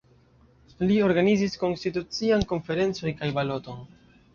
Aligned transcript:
Li 0.85 0.97
organizis 1.09 1.59
konstitucian 1.67 2.49
konferencoj 2.55 3.19
kaj 3.23 3.35
baloton. 3.41 3.91